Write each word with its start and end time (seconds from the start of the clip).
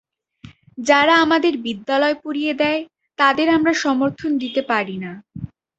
যারা 0.81 1.13
আমাদের 1.17 1.53
বিদ্যালয় 1.65 2.15
পুড়িয়ে 2.23 2.53
দেয়, 2.53 2.81
তাদের 3.19 3.47
আমরা 3.49 3.73
সমর্থন 3.83 4.31
দিতে 4.37 4.61
পারি 4.71 4.95
না। 4.97 5.11